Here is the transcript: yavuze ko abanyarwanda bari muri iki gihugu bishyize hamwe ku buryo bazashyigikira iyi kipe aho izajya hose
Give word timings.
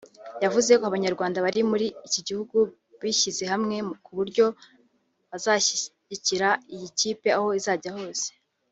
yavuze 0.43 0.71
ko 0.79 0.83
abanyarwanda 0.89 1.43
bari 1.45 1.61
muri 1.71 1.87
iki 2.07 2.21
gihugu 2.27 2.57
bishyize 3.01 3.43
hamwe 3.53 3.75
ku 4.03 4.11
buryo 4.17 4.45
bazashyigikira 5.29 6.49
iyi 6.73 6.87
kipe 6.99 7.29
aho 7.37 7.47
izajya 7.59 7.91
hose 7.97 8.27